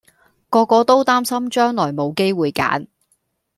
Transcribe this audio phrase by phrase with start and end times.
[0.49, 2.87] 個個都擔心將來冇機會揀